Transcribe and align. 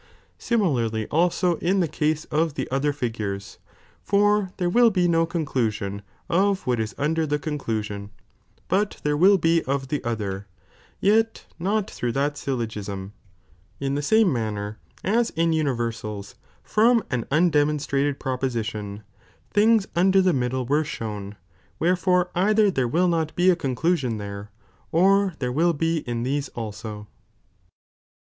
Similarly 0.39 1.05
also 1.09 1.57
in 1.57 1.79
the 1.79 1.87
case 1.87 2.25
of 2.31 2.55
the 2.55 2.67
other 2.71 2.91
figures, 2.91 3.59
for 4.01 4.51
there 4.57 4.67
will 4.67 4.91
he 4.91 5.07
no 5.07 5.27
conclusion 5.27 6.01
of 6.27 6.65
what 6.65 6.79
ia 6.79 6.87
under 6.97 7.27
the 7.27 7.37
conclusion, 7.37 8.09
hut 8.67 8.99
there 9.03 9.15
will 9.15 9.39
he 9.43 9.61
of 9.65 9.89
the 9.89 10.03
other, 10.03 10.47
yet 10.99 11.45
not 11.59 11.87
through 11.87 12.13
that 12.13 12.35
syllogism; 12.35 13.13
in 13.79 13.93
the 13.93 14.01
some 14.01 14.33
manner, 14.33 14.79
as 15.03 15.29
in 15.35 15.51
univergals, 15.51 16.33
from 16.63 17.03
an 17.11 17.25
undemonstrated 17.29 18.17
proposition, 18.19 19.03
things 19.51 19.87
under 19.95 20.19
the 20.23 20.33
middle 20.33 20.65
were 20.65 20.83
shown, 20.83 21.35
wherefore 21.77 22.31
either 22.33 22.71
there 22.71 22.87
will 22.87 23.07
not 23.07 23.33
he 23.37 23.51
a 23.51 23.55
conclusion 23.55 24.17
there,* 24.17 24.49
or 24.91 25.35
there 25.37 25.51
will 25.51 25.73
be 25.73 25.97
in 26.07 26.23
these 26.23 26.49
also. 26.55 27.07